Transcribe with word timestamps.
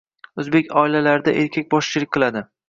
O‘zbek 0.43 0.71
oilalarida 0.83 1.35
erkak 1.43 1.69
boshchilik 1.75 2.13
qiladi. 2.19 2.45